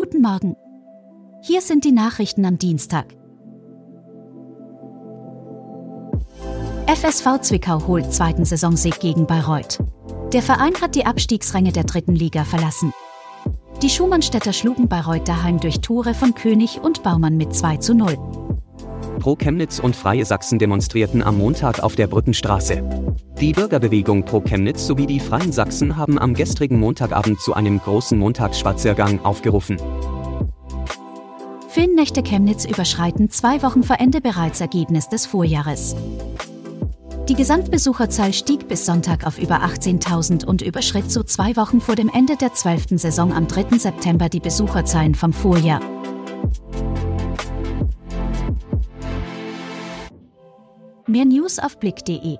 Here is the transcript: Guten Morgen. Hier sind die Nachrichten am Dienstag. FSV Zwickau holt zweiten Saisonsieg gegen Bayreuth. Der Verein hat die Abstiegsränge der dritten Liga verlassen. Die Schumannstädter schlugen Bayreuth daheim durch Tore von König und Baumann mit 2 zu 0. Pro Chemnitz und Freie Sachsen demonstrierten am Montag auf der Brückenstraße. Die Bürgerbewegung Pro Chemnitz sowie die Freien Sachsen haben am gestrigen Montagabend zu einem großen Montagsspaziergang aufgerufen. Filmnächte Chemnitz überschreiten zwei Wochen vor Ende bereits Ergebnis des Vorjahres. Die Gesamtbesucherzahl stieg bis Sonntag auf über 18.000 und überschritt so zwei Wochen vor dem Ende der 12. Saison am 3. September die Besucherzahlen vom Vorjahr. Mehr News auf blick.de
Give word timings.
Guten 0.00 0.22
Morgen. 0.22 0.54
Hier 1.42 1.60
sind 1.60 1.84
die 1.84 1.90
Nachrichten 1.90 2.44
am 2.44 2.56
Dienstag. 2.56 3.16
FSV 6.86 7.40
Zwickau 7.40 7.84
holt 7.88 8.12
zweiten 8.14 8.44
Saisonsieg 8.44 9.00
gegen 9.00 9.26
Bayreuth. 9.26 9.80
Der 10.32 10.42
Verein 10.42 10.80
hat 10.80 10.94
die 10.94 11.04
Abstiegsränge 11.04 11.72
der 11.72 11.82
dritten 11.82 12.14
Liga 12.14 12.44
verlassen. 12.44 12.92
Die 13.82 13.90
Schumannstädter 13.90 14.52
schlugen 14.52 14.86
Bayreuth 14.86 15.26
daheim 15.26 15.58
durch 15.58 15.80
Tore 15.80 16.14
von 16.14 16.32
König 16.32 16.78
und 16.80 17.02
Baumann 17.02 17.36
mit 17.36 17.52
2 17.52 17.78
zu 17.78 17.92
0. 17.92 18.16
Pro 19.18 19.36
Chemnitz 19.36 19.78
und 19.78 19.96
Freie 19.96 20.24
Sachsen 20.24 20.58
demonstrierten 20.58 21.22
am 21.22 21.38
Montag 21.38 21.82
auf 21.82 21.96
der 21.96 22.06
Brückenstraße. 22.06 22.82
Die 23.40 23.52
Bürgerbewegung 23.52 24.24
Pro 24.24 24.40
Chemnitz 24.40 24.86
sowie 24.86 25.06
die 25.06 25.20
Freien 25.20 25.52
Sachsen 25.52 25.96
haben 25.96 26.18
am 26.18 26.34
gestrigen 26.34 26.78
Montagabend 26.78 27.40
zu 27.40 27.54
einem 27.54 27.78
großen 27.78 28.18
Montagsspaziergang 28.18 29.24
aufgerufen. 29.24 29.76
Filmnächte 31.68 32.22
Chemnitz 32.22 32.64
überschreiten 32.64 33.30
zwei 33.30 33.62
Wochen 33.62 33.82
vor 33.82 34.00
Ende 34.00 34.20
bereits 34.20 34.60
Ergebnis 34.60 35.08
des 35.08 35.26
Vorjahres. 35.26 35.94
Die 37.28 37.34
Gesamtbesucherzahl 37.34 38.32
stieg 38.32 38.68
bis 38.68 38.86
Sonntag 38.86 39.26
auf 39.26 39.38
über 39.38 39.56
18.000 39.56 40.46
und 40.46 40.62
überschritt 40.62 41.10
so 41.10 41.22
zwei 41.22 41.56
Wochen 41.56 41.80
vor 41.82 41.94
dem 41.94 42.08
Ende 42.08 42.36
der 42.36 42.54
12. 42.54 42.98
Saison 42.98 43.34
am 43.34 43.46
3. 43.46 43.78
September 43.78 44.30
die 44.30 44.40
Besucherzahlen 44.40 45.14
vom 45.14 45.34
Vorjahr. 45.34 45.80
Mehr 51.08 51.24
News 51.24 51.58
auf 51.58 51.78
blick.de 51.78 52.36